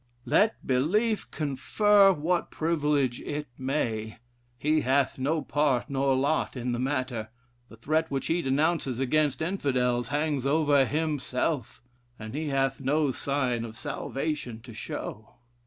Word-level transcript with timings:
Let 0.25 0.65
belief 0.65 1.29
confer 1.29 2.11
what 2.11 2.49
privilege 2.49 3.21
it 3.21 3.45
may, 3.55 4.17
he 4.57 4.81
hath 4.81 5.19
no 5.19 5.43
part 5.43 5.91
nor 5.91 6.15
lot 6.15 6.57
in 6.57 6.71
the 6.71 6.79
matter; 6.79 7.29
the 7.69 7.77
threat 7.77 8.09
which 8.09 8.25
he 8.25 8.41
denounces 8.41 8.99
against 8.99 9.43
Infidels 9.43 10.07
hangs 10.07 10.43
over 10.43 10.85
himself, 10.85 11.83
and 12.17 12.33
he 12.33 12.47
hath 12.47 12.79
no 12.81 13.11
sign 13.11 13.63
of 13.63 13.77
salvation 13.77 14.59
to 14.61 14.73
show. 14.73 15.35